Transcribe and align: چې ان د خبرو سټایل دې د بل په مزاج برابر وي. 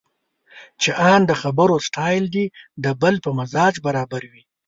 چې 0.81 0.89
ان 1.11 1.21
د 1.25 1.31
خبرو 1.41 1.75
سټایل 1.87 2.25
دې 2.35 2.45
د 2.83 2.85
بل 3.01 3.15
په 3.23 3.29
مزاج 3.39 3.73
برابر 3.85 4.23
وي. 4.31 4.43